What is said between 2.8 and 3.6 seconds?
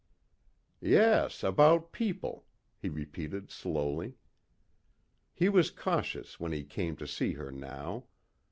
he repeated